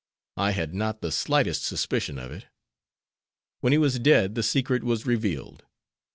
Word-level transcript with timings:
I 0.37 0.49
had 0.53 0.73
not 0.73 1.01
the 1.01 1.11
slightest 1.11 1.63
suspicion 1.63 2.17
of 2.17 2.31
it. 2.31 2.47
When 3.59 3.71
he 3.71 3.77
was 3.77 3.99
dead 3.99 4.33
the 4.33 4.41
secret 4.41 4.83
was 4.83 5.05
revealed. 5.05 5.63